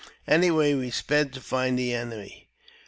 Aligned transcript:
Away 0.27 0.73
we 0.73 0.89
sped 0.89 1.31
to 1.33 1.41
find 1.41 1.77
the 1.77 1.93
enemy. 1.93 2.49